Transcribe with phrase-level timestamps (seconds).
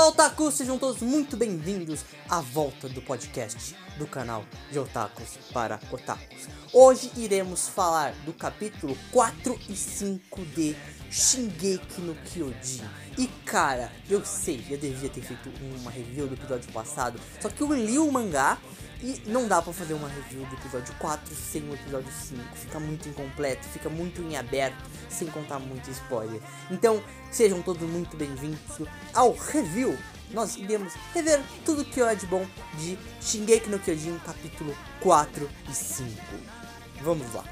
[0.00, 0.54] Olá, otakus!
[0.54, 6.48] Sejam todos muito bem-vindos à volta do podcast do canal de Otakus para Otakus.
[6.72, 10.74] Hoje iremos falar do capítulo 4 e 5 de
[11.10, 12.82] Shingeki no Kyojin.
[13.18, 17.60] E cara, eu sei, eu devia ter feito uma review do episódio passado, só que
[17.60, 18.56] eu li o mangá
[19.02, 22.42] e não dá pra fazer uma review do episódio 4 sem o episódio 5.
[22.54, 26.40] Fica muito incompleto, fica muito em aberto, sem contar muito spoiler.
[26.70, 28.58] Então, sejam todos muito bem-vindos
[29.14, 29.96] ao review.
[30.30, 32.46] Nós iremos rever tudo que é de bom
[32.78, 36.10] de Shingeki no Kyojin, capítulo 4 e 5.
[37.02, 37.44] Vamos lá.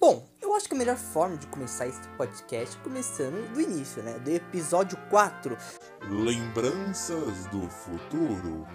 [0.00, 4.02] Bom, eu acho que a melhor forma de começar esse podcast é começando do início,
[4.02, 4.18] né?
[4.18, 5.56] Do episódio 4.
[6.08, 8.66] Lembranças do futuro.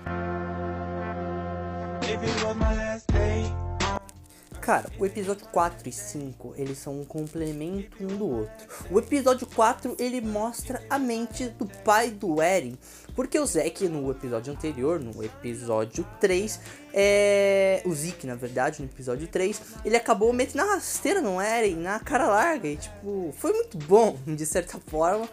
[4.66, 8.67] Cara, o episódio 4 e 5, eles são um complemento um do outro.
[8.89, 12.75] O episódio 4, ele mostra a mente do pai do Eren.
[13.16, 16.59] Porque o Zack, no episódio anterior, no episódio 3,
[16.91, 17.83] é...
[17.86, 21.99] o Zeke, na verdade, no episódio 3, ele acabou metendo na rasteira no Eren, na
[21.99, 22.67] cara larga.
[22.67, 25.30] E, tipo, foi muito bom, de certa forma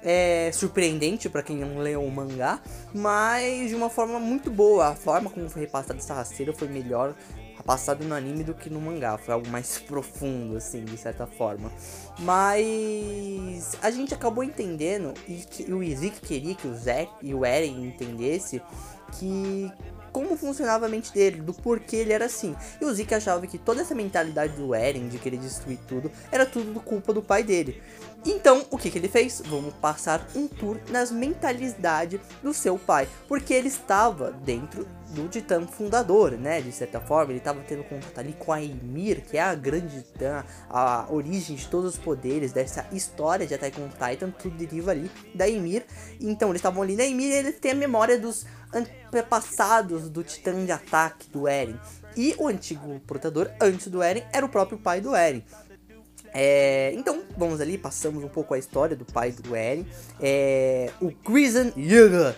[0.00, 2.60] é surpreendente para quem não leu o mangá,
[2.94, 4.90] mas de uma forma muito boa.
[4.90, 7.12] A forma como foi repassada essa rasteira foi melhor
[7.66, 9.18] passado no anime do que no mangá.
[9.18, 11.70] Foi algo mais profundo, assim, de certa forma.
[12.20, 17.44] Mas a gente acabou entendendo, e, que, o Izzy queria que o Zack e o
[17.44, 18.62] Eren entendesse
[19.18, 19.70] que
[20.16, 22.56] como funcionava a mente dele, do porquê ele era assim.
[22.80, 26.46] E o Zeke achava que toda essa mentalidade do Eren de querer destruir tudo era
[26.46, 27.82] tudo culpa do pai dele.
[28.24, 29.42] Então, o que, que ele fez?
[29.44, 35.66] Vamos passar um tour nas mentalidades do seu pai, porque ele estava dentro do Titã
[35.66, 36.60] fundador, né?
[36.60, 40.02] De certa forma, ele estava tendo contato ali com a Ymir, que é a grande
[40.02, 44.90] Titã, a origem de todos os poderes dessa história de Attack on Titan, tudo deriva
[44.90, 45.84] ali da Ymir.
[46.20, 50.64] Então, eles estavam ali na Ymir e ele tem a memória dos antepassados do Titã
[50.64, 51.78] de ataque do Eren.
[52.16, 55.44] E o antigo portador, antes do Eren, era o próprio pai do Eren.
[56.32, 59.86] É, então, vamos ali, passamos um pouco a história do pai do Eren.
[60.20, 62.36] É, o Grison Yuga.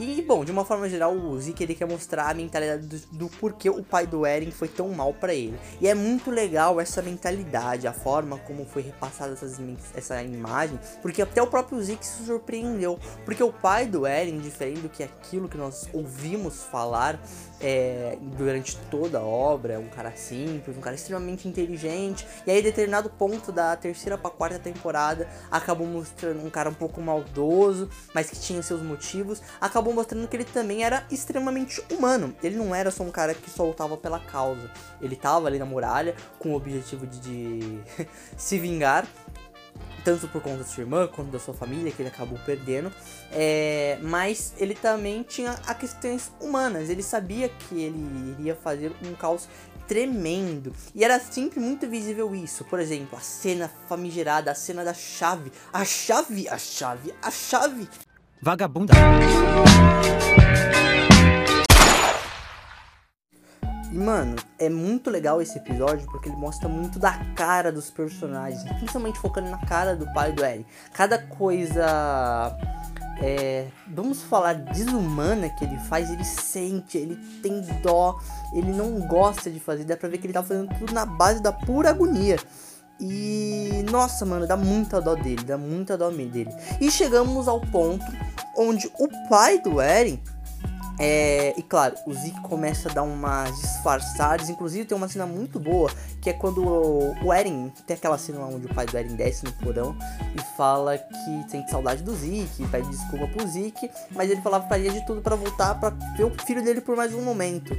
[0.00, 3.28] E, bom, de uma forma geral, o Zeke ele quer mostrar a mentalidade do, do
[3.36, 5.60] porquê o pai do Eren foi tão mal para ele.
[5.78, 9.60] E é muito legal essa mentalidade, a forma como foi repassada essas,
[9.94, 12.98] essa imagem, porque até o próprio Zeke se surpreendeu.
[13.26, 17.20] Porque o pai do Eren, diferente do que aquilo que nós ouvimos falar
[17.60, 22.26] é, durante toda a obra, é um cara simples, um cara extremamente inteligente.
[22.46, 27.00] E aí, determinado ponto da terceira para quarta temporada, acabou mostrando um cara um pouco
[27.00, 29.42] maldoso, mas que tinha seus motivos.
[29.60, 32.34] Acabou acabou mostrando que ele também era extremamente humano.
[32.42, 34.70] Ele não era só um cara que só lutava pela causa.
[35.00, 37.80] Ele tava ali na muralha com o objetivo de, de
[38.36, 39.06] se vingar
[40.04, 42.92] tanto por conta da sua irmã quanto da sua família, que ele acabou perdendo.
[43.32, 46.90] É, mas ele também tinha a questões humanas.
[46.90, 49.48] Ele sabia que ele iria fazer um caos
[49.86, 50.72] tremendo.
[50.94, 52.64] E era sempre muito visível isso.
[52.64, 55.50] Por exemplo, a cena famigerada, a cena da chave.
[55.72, 57.88] A chave, a chave, a chave.
[58.40, 58.94] Vagabunda.
[63.92, 68.62] E, mano, é muito legal esse episódio porque ele mostra muito da cara dos personagens,
[68.74, 70.64] principalmente focando na cara do pai do Eren.
[70.92, 72.56] Cada coisa,
[73.20, 78.16] é, vamos falar, desumana que ele faz, ele sente, ele tem dó,
[78.52, 79.84] ele não gosta de fazer.
[79.84, 82.36] Dá pra ver que ele tá fazendo tudo na base da pura agonia.
[83.00, 86.50] E nossa, mano, dá muita dó dele, dá muita dó dele.
[86.80, 88.04] E chegamos ao ponto
[88.56, 90.22] onde o pai do Eren
[91.02, 94.50] é, e claro, o Zeke começa a dar umas disfarçadas.
[94.50, 97.72] Inclusive, tem uma cena muito boa que é quando o, Eren.
[97.86, 99.96] Tem aquela cena onde o pai do Eren desce no porão
[100.36, 104.92] e fala que sente saudade do Zeke, pede desculpa pro Zeke, mas ele falava faria
[104.92, 105.88] de tudo para voltar para
[106.18, 107.74] ver o filho dele por mais um momento.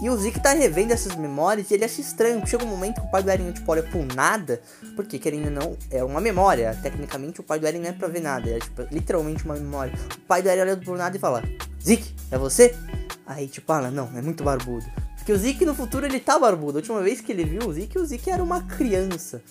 [0.00, 2.44] E o Zeke tá revendo essas memórias e ele acha estranho.
[2.46, 4.62] Chega um momento que o pai do Eren tipo, olha por nada,
[4.96, 6.74] porque querendo ou não, é uma memória.
[6.82, 9.92] Tecnicamente, o pai do Eren não é pra ver nada, é tipo, literalmente uma memória.
[10.16, 11.42] O pai do Eren olha por nada e fala:
[11.84, 12.74] Zeke, é você?
[13.26, 14.84] Aí, tipo, ah, não, é muito barbudo.
[15.16, 16.78] Porque o Zeke no futuro ele tá barbudo.
[16.78, 19.42] A última vez que ele viu o Zeke, o Zeke era uma criança.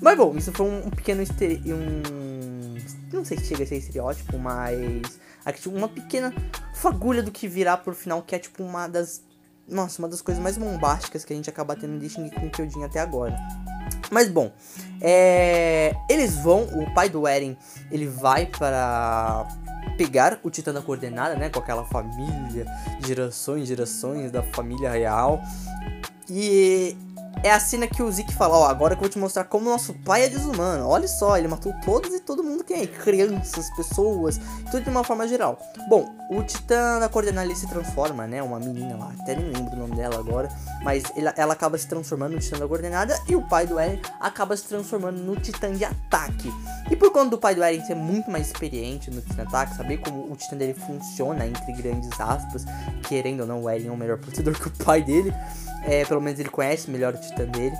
[0.00, 1.62] Mas bom, isso foi um, pequeno estere...
[1.72, 2.76] um
[3.12, 5.18] não sei se chega a ser estereótipo, mas
[5.54, 6.34] tipo, uma pequena
[6.74, 9.22] fagulha do que virá por final, que é tipo uma das
[9.68, 12.84] nossa, uma das coisas mais bombásticas que a gente acaba tendo de Shingeki no Kyojin
[12.84, 13.36] até agora.
[14.10, 14.52] Mas bom,
[15.00, 15.92] é...
[16.08, 17.56] eles vão, o pai do Eren,
[17.90, 19.48] ele vai para
[19.96, 22.66] pegar o Titã da Coordenada, né, com aquela família,
[23.04, 25.40] gerações, gerações da família real.
[26.28, 26.96] E
[27.42, 29.68] é a cena que o Zeke fala, ó, agora que eu vou te mostrar como
[29.70, 30.88] nosso pai é desumano.
[30.88, 34.40] Olha só, ele matou todos e todo mundo que é crianças, pessoas,
[34.70, 35.58] tudo de uma forma geral.
[35.88, 38.42] Bom, o Titã da Coordenada se transforma, né?
[38.42, 40.48] Uma menina lá, até nem lembro o nome dela agora,
[40.82, 44.00] mas ela, ela acaba se transformando no Titã da Coordenada e o pai do Eren
[44.20, 46.52] acaba se transformando no Titã de Ataque.
[46.90, 49.76] E por conta do pai do Eren ser muito mais experiente no Titã de Ataque,
[49.76, 52.64] saber como o Titã dele funciona, entre grandes aspas,
[53.06, 55.32] querendo ou não, o Eren é um melhor protetor que o pai dele.
[55.86, 57.76] É, pelo menos ele conhece melhor o titã dele.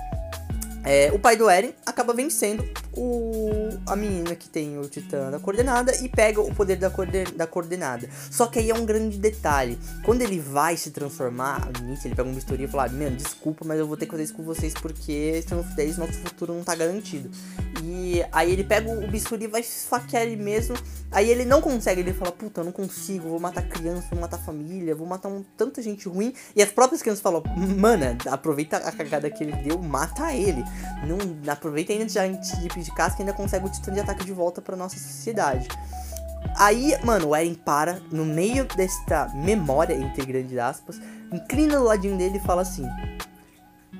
[0.89, 2.63] É, o pai do Eren acaba vencendo
[2.95, 7.25] o, a menina que tem o titã da coordenada e pega o poder da, coorden,
[7.35, 8.09] da coordenada.
[8.31, 9.77] Só que aí é um grande detalhe.
[10.05, 13.77] Quando ele vai se transformar, início ele pega um bisturi e fala: Mano, desculpa, mas
[13.77, 16.53] eu vou ter que fazer isso com vocês porque se não fizer isso, nosso futuro
[16.53, 17.29] não tá garantido.
[17.83, 20.77] E aí ele pega o bisturi e vai esfaquear ele mesmo.
[21.11, 24.37] Aí ele não consegue, ele fala: Puta, eu não consigo, vou matar criança, vou matar
[24.37, 26.33] família, vou matar um, tanta gente ruim.
[26.55, 27.43] E as próprias crianças falam:
[27.77, 30.63] Mana, aproveita a cagada que ele deu, mata ele.
[31.05, 31.17] Não
[31.51, 34.75] aproveita ainda de, de pedir casca ainda consegue o titã de ataque de volta pra
[34.75, 35.67] nossa sociedade.
[36.55, 40.99] Aí, mano, o Eren para no meio desta memória, entre grandes aspas,
[41.31, 42.87] inclina do ladinho dele e fala assim: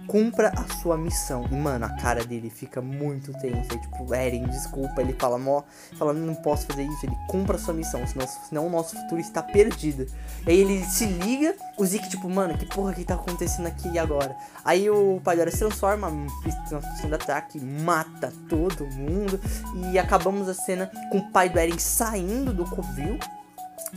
[0.08, 1.46] cumpra a sua missão.
[1.52, 3.78] E, mano, a cara dele fica muito tensa.
[3.78, 5.02] Tipo, Eren, desculpa.
[5.02, 5.64] Ele fala, mó,
[5.98, 7.06] fala, não posso fazer isso.
[7.06, 10.08] Ele cumpra a sua missão, senão, senão o nosso futuro está perdido.
[10.46, 13.90] E aí ele se liga, o Zeke, tipo, mano, que porra que tá acontecendo aqui
[13.90, 14.36] e agora?
[14.64, 19.40] Aí o Padora se transforma, no ataque, mata todo mundo.
[19.92, 23.20] E acabamos a cena com o pai do Eren saindo do covil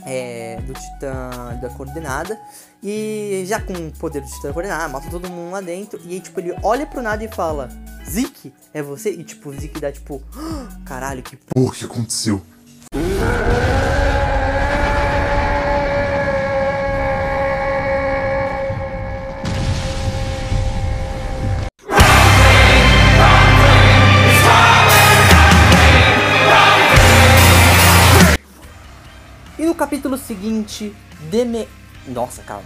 [0.05, 2.39] é, do Titã da Coordenada.
[2.83, 5.99] E já com o poder do Titã da Coordenada, mata todo mundo lá dentro.
[6.03, 7.69] E aí, tipo, ele olha pro nada e fala:
[8.09, 9.11] Zeke, é você?
[9.11, 10.21] E tipo, o Zeke dá tipo:
[10.85, 12.41] Caralho, que porra que aconteceu?
[29.75, 30.93] Capítulo seguinte,
[31.29, 31.67] de me...
[32.07, 32.65] Nossa, calma.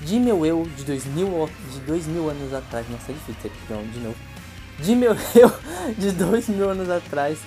[0.00, 2.86] De meu eu de dois mil, de dois mil anos atrás.
[2.90, 4.16] Nossa, é difícil não, de novo.
[4.78, 5.52] De meu eu
[5.96, 7.38] de dois mil anos atrás.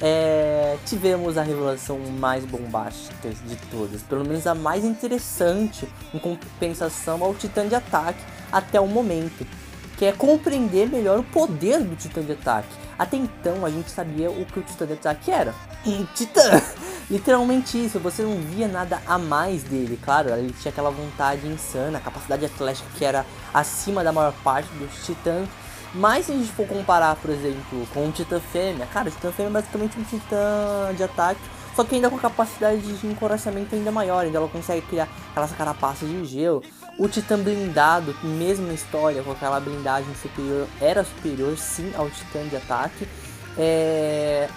[0.00, 7.24] É, tivemos a revelação mais bombástica de todas, pelo menos a mais interessante em compensação
[7.24, 8.22] ao Titã de Ataque
[8.52, 9.46] até o momento,
[9.96, 12.68] que é compreender melhor o poder do Titã de Ataque.
[12.98, 15.54] Até então a gente sabia o que o Titã de Ataque era,
[15.86, 16.62] um Titã.
[17.08, 21.98] Literalmente isso, você não via nada a mais dele, claro, ele tinha aquela vontade insana,
[21.98, 23.24] a capacidade atlética que era
[23.54, 25.48] acima da maior parte dos titãs.
[25.94, 29.30] Mas se a gente for comparar, por exemplo, com o Titã Fêmea, cara, o Titã
[29.30, 31.40] Fêmea é basicamente um Titã de ataque,
[31.76, 36.08] só que ainda com capacidade de encorajamento ainda maior, ainda ela consegue criar aquelas carapaças
[36.08, 36.62] de gelo.
[36.98, 42.46] O Titã blindado, mesmo na história, com aquela blindagem superior, era superior sim ao Titã
[42.48, 43.06] de ataque.
[43.56, 44.48] É...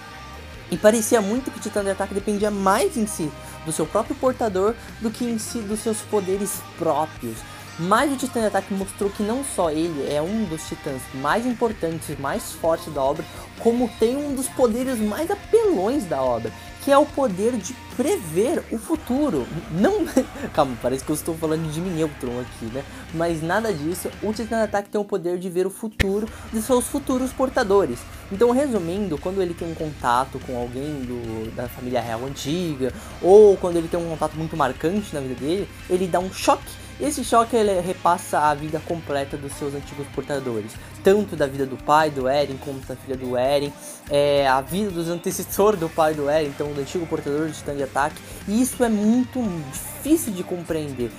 [0.72, 3.32] E parecia muito que o Titã de Ataque dependia mais em si
[3.66, 7.38] do seu próprio portador do que em si dos seus poderes próprios.
[7.80, 11.46] Mas o Titã de Ataque mostrou que não só ele é um dos titãs mais
[11.46, 13.24] importantes, mais fortes da obra,
[13.60, 16.52] como tem um dos poderes mais apelões da obra,
[16.84, 19.46] que é o poder de prever o futuro.
[19.72, 20.06] Não,
[20.54, 22.84] calma, parece que eu estou falando de Neutron aqui, né?
[23.14, 24.10] Mas nada disso.
[24.24, 28.00] O Titã Ataque tem o poder de ver o futuro de seus futuros portadores.
[28.32, 33.58] Então, resumindo, quando ele tem um contato com alguém do, da família real antiga, ou
[33.58, 37.24] quando ele tem um contato muito marcante na vida dele, ele dá um choque esse
[37.24, 42.10] choque ele repassa a vida completa dos seus antigos portadores, tanto da vida do pai
[42.10, 43.72] do Eren como da filha do Eren,
[44.10, 47.74] é, a vida dos antecessores do pai do Eren, então do antigo portador de titã
[47.74, 48.16] de ataque.
[48.48, 49.42] E isso é muito
[49.72, 51.10] difícil de compreender.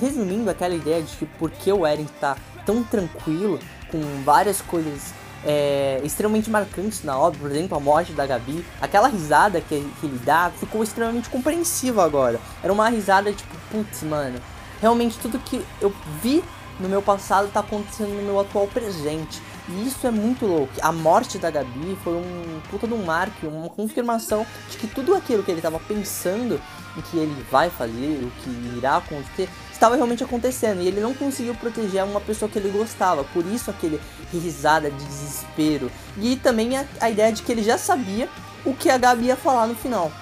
[0.00, 5.12] Resumindo aquela ideia de que porque o Eren está tão tranquilo com várias coisas
[5.44, 10.06] é, extremamente marcantes na obra, por exemplo, a morte da Gabi, aquela risada que, que
[10.06, 12.40] ele dá ficou extremamente compreensiva agora.
[12.62, 14.40] Era uma risada tipo, putz, mano,
[14.80, 15.92] realmente tudo que eu
[16.22, 16.42] vi
[16.78, 19.40] no meu passado está acontecendo no meu atual presente.
[19.68, 20.72] E isso é muito louco.
[20.80, 25.14] A morte da Gabi foi um puta de um marco, uma confirmação de que tudo
[25.14, 26.60] aquilo que ele estava pensando
[26.96, 30.80] em que ele vai fazer, o que irá acontecer, estava realmente acontecendo.
[30.80, 33.24] E ele não conseguiu proteger uma pessoa que ele gostava.
[33.24, 34.00] Por isso aquele
[34.32, 35.90] risada de desespero.
[36.18, 38.28] E também a, a ideia de que ele já sabia
[38.64, 40.12] o que a Gabi ia falar no final.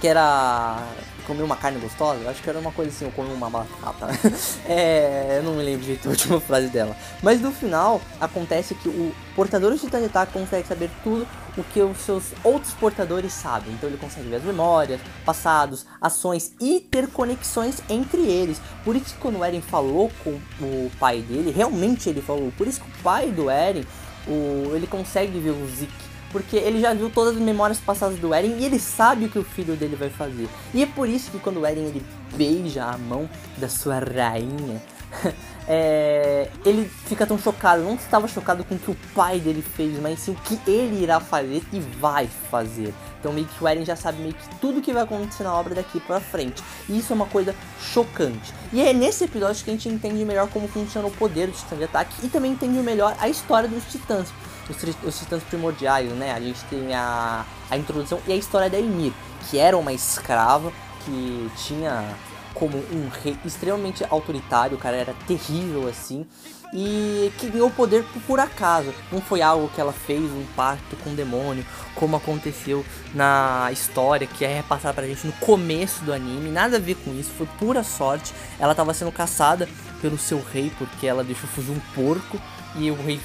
[0.00, 0.82] Que era
[1.26, 4.08] comer uma carne gostosa, acho que era uma coisa assim, eu comi uma batata.
[4.66, 6.96] é, eu não me lembro direito a última frase dela.
[7.22, 11.98] Mas no final, acontece que o portador de Ataque consegue saber tudo o que os
[11.98, 13.72] seus outros portadores sabem.
[13.72, 18.60] Então ele consegue ver as memórias, passados, ações e ter conexões entre eles.
[18.84, 22.52] Por isso que quando o Eren falou com o pai dele, realmente ele falou.
[22.56, 23.84] Por isso que o pai do Eren,
[24.28, 28.34] o, ele consegue ver o Zeke porque ele já viu todas as memórias passadas do
[28.34, 30.46] Eren e ele sabe o que o filho dele vai fazer.
[30.74, 32.04] E é por isso que quando o Eren ele
[32.36, 33.26] beija a mão
[33.56, 34.82] da sua rainha,
[35.66, 37.82] é, ele fica tão chocado.
[37.82, 41.02] Não estava chocado com o que o pai dele fez, mas sim o que ele
[41.02, 42.92] irá fazer e vai fazer.
[43.18, 45.74] Então meio que o Eren já sabe meio que tudo que vai acontecer na obra
[45.74, 46.62] daqui pra frente.
[46.86, 48.52] E isso é uma coisa chocante.
[48.74, 51.76] E é nesse episódio que a gente entende melhor como funciona o poder do Titã
[51.78, 54.28] de Ataque e também entende melhor a história dos Titãs
[54.72, 56.32] os, os titãs primordiais, né?
[56.32, 59.12] A gente tem a, a introdução e a história da Ymir,
[59.48, 60.72] que era uma escrava
[61.04, 62.14] que tinha
[62.54, 66.26] como um rei extremamente autoritário, o cara era terrível assim,
[66.72, 68.92] e que ganhou poder por acaso.
[69.12, 74.26] Não foi algo que ela fez um pacto com o demônio, como aconteceu na história
[74.26, 76.50] que é repassada pra gente no começo do anime.
[76.50, 78.32] Nada a ver com isso, foi pura sorte.
[78.58, 79.68] Ela estava sendo caçada
[80.00, 82.40] pelo seu rei porque ela deixou fugir um porco
[82.74, 83.20] e o rei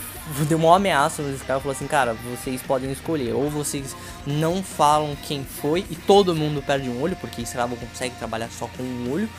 [0.48, 5.16] deu uma ameaça nos escravos, falou assim, cara, vocês podem escolher, ou vocês não falam
[5.24, 9.12] quem foi e todo mundo perde um olho, porque escravo consegue trabalhar só com um
[9.12, 9.30] olho,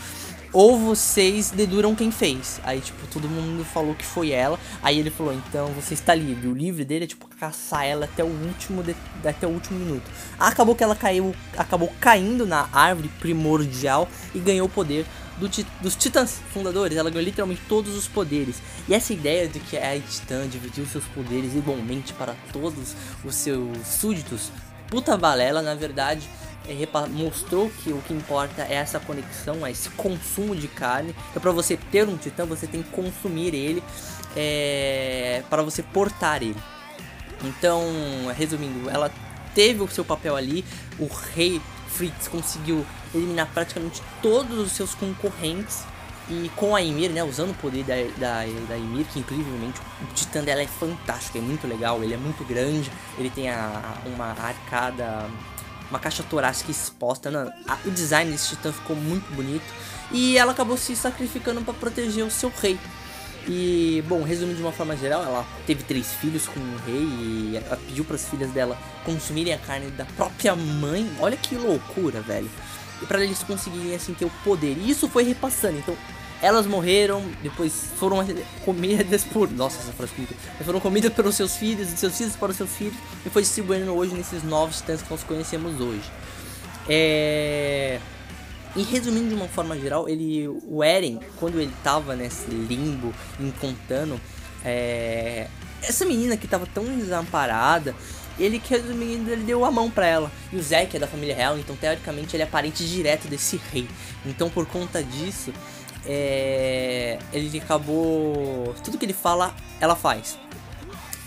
[0.52, 2.60] ou vocês deduram quem fez.
[2.62, 4.60] Aí, tipo, todo mundo falou que foi ela.
[4.82, 6.46] Aí ele falou, então você está livre.
[6.46, 10.10] O livre dele é, tipo, caçar ela até o último, de, até o último minuto.
[10.38, 15.06] Acabou que ela caiu, acabou caindo na árvore primordial e ganhou o poder
[15.49, 18.56] do, dos titãs fundadores, ela ganhou literalmente todos os poderes.
[18.88, 22.94] E essa ideia de que a titã dividiu seus poderes igualmente para todos
[23.25, 24.50] os seus súditos,
[24.88, 26.28] puta balela, na verdade,
[26.68, 31.14] é, mostrou que o que importa é essa conexão, é esse consumo de carne.
[31.30, 33.82] Então, para você ter um titã, você tem que consumir ele
[34.37, 36.56] é, para você portar ele.
[37.44, 37.82] Então,
[38.37, 39.11] resumindo, ela
[39.54, 40.64] teve o seu papel ali,
[40.99, 45.85] o rei Fritz conseguiu eliminar praticamente todos os seus concorrentes.
[46.28, 50.14] E com a Ymir, né, usando o poder da, da, da Ymir, que incrivelmente o
[50.14, 54.26] titã dela é fantástico, é muito legal, ele é muito grande, ele tem a, uma
[54.26, 55.28] arcada,
[55.90, 59.66] uma caixa torácica exposta, não, a, o design desse titã ficou muito bonito,
[60.12, 62.78] e ela acabou se sacrificando para proteger o seu rei.
[63.47, 67.57] E, bom, resumindo de uma forma geral, ela teve três filhos com o rei e
[67.57, 71.11] ela pediu para as filhas dela consumirem a carne da própria mãe.
[71.19, 72.49] Olha que loucura, velho.
[73.02, 74.76] E para eles conseguirem assim ter o poder.
[74.78, 75.78] E isso foi repassando.
[75.78, 75.97] Então,
[76.40, 78.18] elas morreram, depois foram
[78.64, 79.50] comidas por.
[79.50, 80.35] Nossa, essa frase bonita.
[80.64, 83.92] Foram comidas pelos seus filhos, e seus filhos para os seus filhos, e foi distribuindo
[83.92, 86.11] hoje nesses novos titãs que nós conhecemos hoje.
[86.88, 88.00] É.
[88.75, 94.18] E resumindo de uma forma geral, ele, o Eren, quando ele tava nesse limbo, encontrando
[94.64, 95.47] é,
[95.82, 97.94] essa menina que tava tão desamparada,
[98.38, 100.32] ele, resumindo, ele deu a mão para ela.
[100.52, 103.86] E o Zack é da família real, então teoricamente ele é parente direto desse rei.
[104.26, 105.52] Então por conta disso,
[106.06, 108.74] é, ele acabou.
[108.84, 110.38] Tudo que ele fala, ela faz.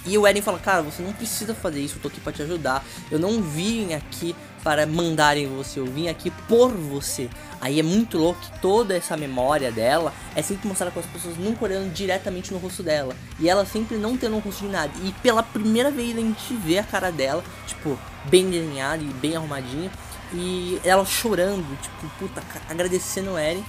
[0.05, 2.41] E o Eren fala, cara, você não precisa fazer isso, eu tô aqui pra te
[2.43, 2.85] ajudar.
[3.09, 4.35] Eu não vim aqui
[4.65, 7.29] para mandarem você, eu vim aqui por você.
[7.61, 11.37] Aí é muito louco que toda essa memória dela é sempre mostrada com as pessoas
[11.37, 13.15] nunca olhando diretamente no rosto dela.
[13.39, 14.91] E ela sempre não tendo um rosto de nada.
[15.03, 19.35] E pela primeira vez a gente vê a cara dela, tipo, bem desenhada e bem
[19.35, 19.91] arrumadinha.
[20.33, 23.63] E ela chorando, tipo, puta, agradecendo o Eren.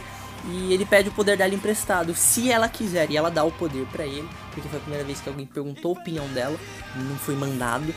[0.47, 3.11] E ele pede o poder dela emprestado, se ela quiser.
[3.11, 5.95] E ela dá o poder para ele, porque foi a primeira vez que alguém perguntou
[5.95, 6.59] a opinião dela,
[6.95, 7.95] não foi mandado.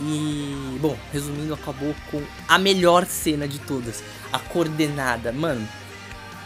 [0.00, 4.02] E, bom, resumindo, acabou com a melhor cena de todas:
[4.32, 5.32] a coordenada.
[5.32, 5.66] Mano,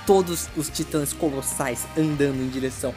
[0.07, 2.95] todos os titãs colossais andando em direção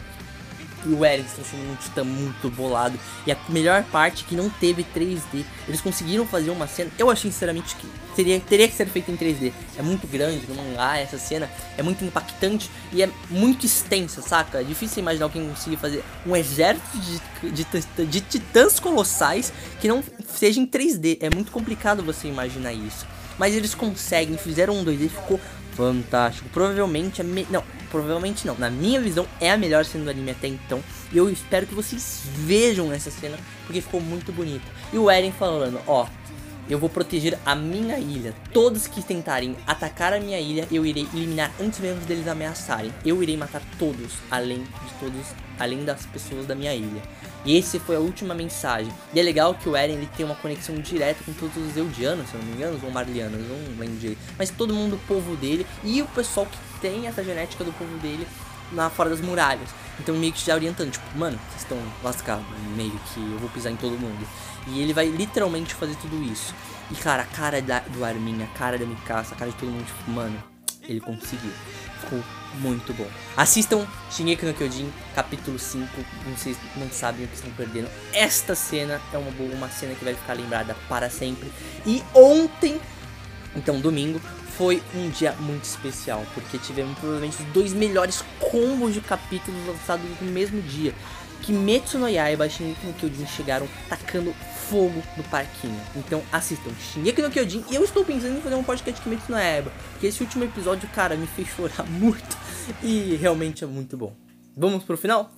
[0.85, 2.99] e o se transformou num titã muito bolado.
[3.25, 5.43] E a melhor parte é que não teve 3D.
[5.67, 6.91] Eles conseguiram fazer uma cena.
[6.97, 9.51] Eu achei sinceramente que teria, teria que ser feito em 3D.
[9.77, 11.49] É muito grande no mangá essa cena.
[11.77, 14.61] É muito impactante e é muito extensa, saca?
[14.61, 16.97] É difícil imaginar alguém conseguir fazer um exército
[17.41, 21.17] de, de, de titãs colossais que não seja em 3D.
[21.21, 23.05] É muito complicado você imaginar isso.
[23.37, 25.39] Mas eles conseguem, fizeram um 2D, ficou
[25.73, 26.49] fantástico.
[26.49, 27.23] Provavelmente é.
[27.23, 27.45] Me...
[27.49, 28.55] Não, provavelmente não.
[28.55, 30.83] Na minha visão, é a melhor cena do anime até então.
[31.11, 34.65] E eu espero que vocês vejam essa cena, porque ficou muito bonita.
[34.91, 36.07] E o Eren falando, ó,
[36.69, 38.33] eu vou proteger a minha ilha.
[38.51, 42.93] Todos que tentarem atacar a minha ilha, eu irei eliminar antes mesmo deles ameaçarem.
[43.05, 45.27] Eu irei matar todos, além de todos,
[45.57, 47.01] além das pessoas da minha ilha.
[47.45, 48.91] E esse foi a última mensagem.
[49.13, 52.27] E é legal que o Eren ele tem uma conexão direta com todos os Eldianos,
[52.29, 54.19] se eu não me engano, ou Marlianos, não lembro direito.
[54.37, 57.97] Mas todo mundo do povo dele e o pessoal que tem essa genética do povo
[57.97, 58.27] dele
[58.71, 59.69] na fora das muralhas.
[59.99, 63.71] Então meio que já orientando, tipo, mano, vocês estão lascados, meio que eu vou pisar
[63.71, 64.27] em todo mundo.
[64.67, 66.53] E ele vai literalmente fazer tudo isso.
[66.91, 69.69] E cara, a cara da, do Armin, a cara da Mikasa, a cara de todo
[69.69, 70.41] mundo, tipo, mano,
[70.83, 71.51] ele conseguiu.
[72.01, 72.23] Ficou
[72.55, 73.07] muito bom.
[73.35, 75.87] Assistam Shingeki no Kyojin, capítulo 5.
[76.35, 77.89] Vocês não sabem o que estão perdendo.
[78.13, 81.51] Esta cena é uma, boa, uma cena que vai ficar lembrada para sempre.
[81.85, 82.79] E ontem,
[83.55, 84.21] então domingo,
[84.57, 90.05] foi um dia muito especial, porque tivemos provavelmente os dois melhores combos de capítulos lançados
[90.19, 90.93] no mesmo dia.
[91.43, 94.33] Kimetsu no Yaiba e Shingeki no Kyojin chegaram tacando
[94.69, 95.79] fogo no parquinho.
[95.95, 99.31] Então assistam Shingeki no Kyojin e eu estou pensando em fazer um podcast de Kimetsu
[99.31, 102.35] no Yaiba, porque esse último episódio, cara, me fez chorar muito
[102.81, 104.15] e realmente é muito bom.
[104.55, 105.31] Vamos pro final?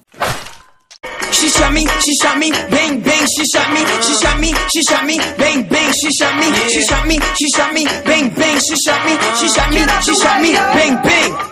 [1.31, 6.33] Xixa me, xixa me, bem, bem, xixa me, xixa me, xixa me, bem, bem, xixa
[6.33, 11.49] me, xixa me, xixa me, bem, bem, xixa me, xixa me, xixa me, bem, bem.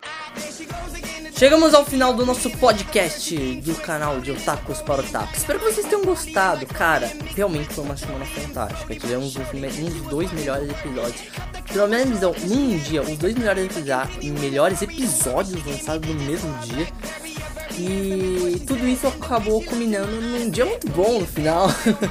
[1.37, 5.37] Chegamos ao final do nosso podcast do canal de Otakus para Otakus.
[5.37, 7.11] Espero que vocês tenham gostado, cara.
[7.35, 8.95] Realmente foi uma semana fantástica.
[8.95, 11.21] Tivemos um, um dos dois melhores episódios.
[11.87, 13.69] Minha visão, num dia, os dois melhores,
[14.23, 16.87] melhores episódios lançados no mesmo dia.
[17.77, 21.67] E tudo isso acabou culminando num dia muito bom no final.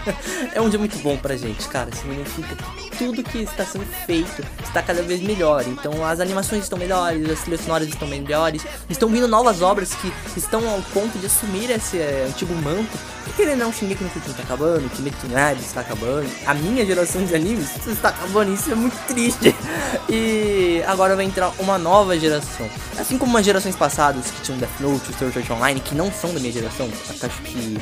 [0.55, 1.91] é um dia muito bom pra gente, cara.
[1.95, 5.65] Significa que tudo que está sendo feito está cada vez melhor.
[5.67, 10.13] Então as animações estão melhores, as trilhas sonoras estão melhores, estão vindo novas obras que
[10.37, 12.97] estão ao ponto de assumir esse é, antigo manto.
[13.27, 16.87] E querendo não, Shingeki no Kyojin está acabando, Kimetsu no Yaiba está acabando, a minha
[16.87, 19.55] geração de animes está acabando, isso é muito triste.
[20.09, 22.69] E agora vai entrar uma nova geração.
[22.99, 26.33] Assim como as gerações passadas que tinham Death Note, Sword Art Online, que não são
[26.33, 27.79] da minha geração, acho que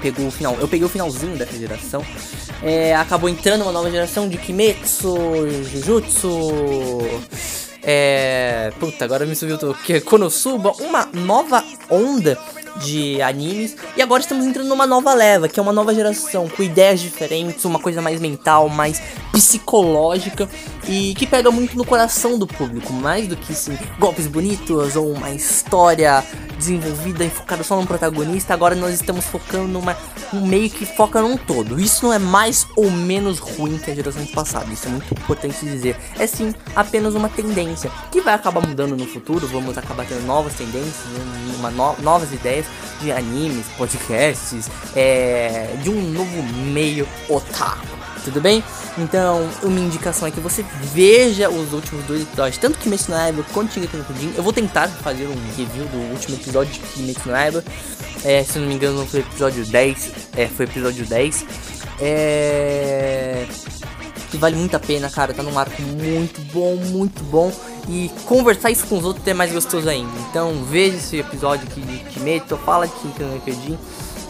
[0.00, 0.56] pegou o final.
[0.58, 2.04] Eu peguei o finalzinho dessa geração.
[2.62, 5.16] É, acabou entrando uma nova geração de Kimetsu,
[5.70, 6.30] Jujutsu.
[7.82, 8.72] É.
[8.78, 10.00] Puta, agora me subiu o que?
[10.00, 12.38] Konosuba, uma nova onda
[12.76, 13.76] de animes.
[13.96, 17.64] E agora estamos entrando numa nova leva, que é uma nova geração, com ideias diferentes,
[17.64, 19.00] uma coisa mais mental, mais
[19.32, 20.48] psicológica
[20.86, 25.12] e que pega muito no coração do público, mais do que sim, golpes bonitos ou
[25.12, 26.24] uma história
[26.60, 28.54] desenvolvida e focada só no protagonista.
[28.54, 29.96] Agora nós estamos focando numa
[30.32, 31.80] um meio que foca num todo.
[31.80, 34.72] Isso não é mais ou menos ruim que a geração passada.
[34.72, 35.96] Isso é muito importante dizer.
[36.18, 39.46] É sim apenas uma tendência que vai acabar mudando no futuro.
[39.48, 40.94] Vamos acabar tendo novas tendências,
[41.58, 42.66] uma no novas ideias
[43.00, 48.62] de animes, podcasts, é, de um novo meio otaku tudo bem?
[48.98, 53.44] Então, uma indicação é que você veja os últimos dois episódios, tanto Kimetsu no Yaiba
[53.52, 54.32] quanto Shingeki no Kyojin.
[54.36, 57.64] Eu vou tentar fazer um review do último episódio de Kimetsu no Yaiba.
[58.24, 60.12] É, se não me engano, foi episódio 10.
[60.36, 61.44] É, foi episódio 10.
[62.00, 63.46] É...
[64.30, 65.34] Que vale muito a pena, cara.
[65.34, 67.52] Tá num arco muito bom, muito bom.
[67.88, 70.12] E conversar isso com os outros é mais gostoso ainda.
[70.30, 73.78] Então, veja esse episódio aqui de Kimetsu, fala de Kyojin.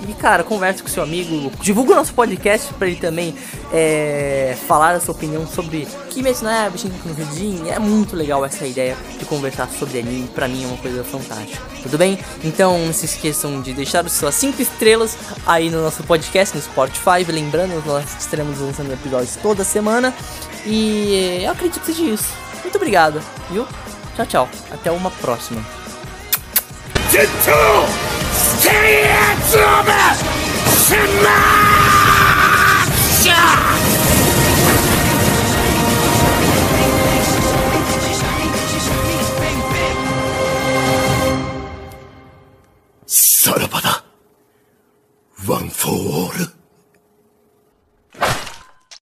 [0.08, 3.36] E, cara, converse com seu amigo, divulga o nosso podcast para ele também
[3.74, 7.70] é, falar a sua opinião sobre Kimetsu no Yaiba, Shingeki no Kyojin.
[7.70, 11.62] É muito legal essa ideia de conversar sobre anime, pra mim é uma coisa fantástica.
[11.82, 12.20] Tudo bem?
[12.44, 17.24] Então não se esqueçam de deixar suas 5 estrelas aí no nosso podcast, no Spotify.
[17.28, 20.14] Lembrando, nós estaremos lançando episódios toda semana.
[20.66, 22.34] E eu acredito que seja isso.
[22.62, 23.66] Muito obrigado, viu?
[24.16, 24.50] Tchau, tchau.
[24.72, 25.64] Até uma próxima.
[27.16, 28.19] 制圧をしましょ
[43.07, 44.05] さらばだ
[45.49, 46.60] ワン・フォー・オール